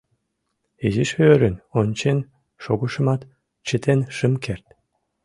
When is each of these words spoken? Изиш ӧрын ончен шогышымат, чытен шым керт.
Изиш 0.85 1.11
ӧрын 1.31 1.55
ончен 1.79 2.19
шогышымат, 2.63 3.21
чытен 3.67 3.99
шым 4.17 4.33
керт. 4.43 4.67